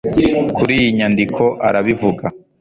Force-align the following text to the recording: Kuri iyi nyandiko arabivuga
Kuri 0.55 0.71
iyi 0.79 0.89
nyandiko 0.97 1.43
arabivuga 1.67 2.25